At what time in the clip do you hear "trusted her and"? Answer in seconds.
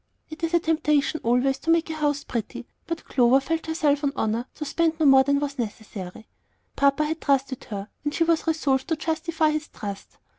7.21-8.11